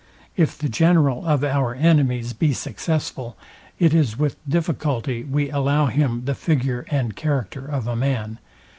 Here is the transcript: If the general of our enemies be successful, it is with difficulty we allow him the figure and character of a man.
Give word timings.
If 0.35 0.57
the 0.57 0.67
general 0.67 1.27
of 1.27 1.43
our 1.43 1.75
enemies 1.75 2.33
be 2.33 2.53
successful, 2.53 3.37
it 3.77 3.93
is 3.93 4.17
with 4.17 4.35
difficulty 4.49 5.23
we 5.23 5.51
allow 5.51 5.85
him 5.85 6.25
the 6.25 6.33
figure 6.33 6.87
and 6.89 7.15
character 7.15 7.67
of 7.67 7.85
a 7.85 7.95
man. 7.95 8.39